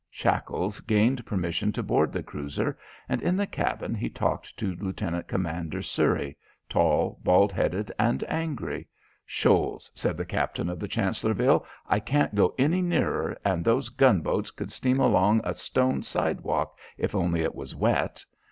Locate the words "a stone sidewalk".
15.43-16.79